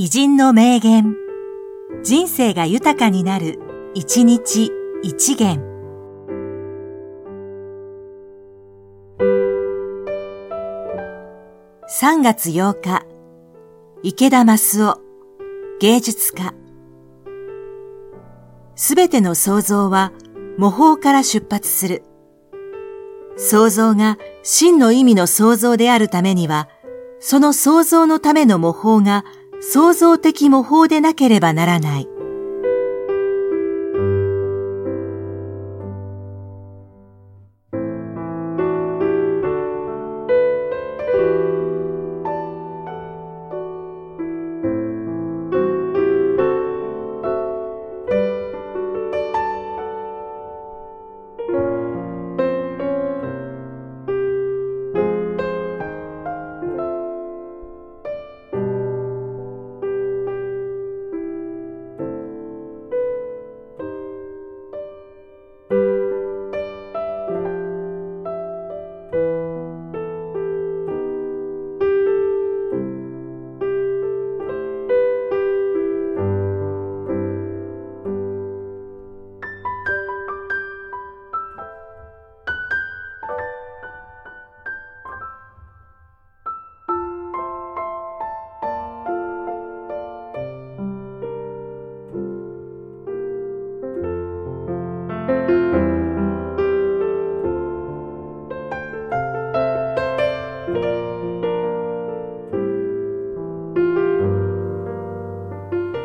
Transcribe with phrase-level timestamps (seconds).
[0.00, 1.16] 偉人の名言。
[2.04, 3.58] 人生が豊かになる、
[3.94, 4.70] 一日
[5.02, 5.60] 一元。
[12.00, 13.06] 3月8日、
[14.04, 15.00] 池田正夫、
[15.80, 16.54] 芸術家。
[18.76, 20.12] すべての創造は
[20.58, 22.04] 模倣から出発する。
[23.36, 26.68] 創造が真の意味の創造であるためには、
[27.18, 29.24] その創造のための模倣が
[29.60, 32.08] 創造的模倣でなければならない。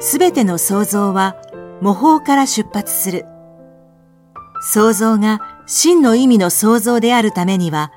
[0.05, 1.37] すべての創造は
[1.79, 3.25] 模倣から出発する。
[4.59, 7.89] 創造が真の意味の創造であるためには、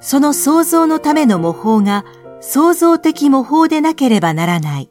[0.00, 2.06] その創造のための模倣が
[2.40, 4.90] 創造的模倣でなければならない。